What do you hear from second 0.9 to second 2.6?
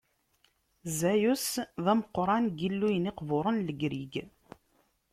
Ziyus d ameqqran n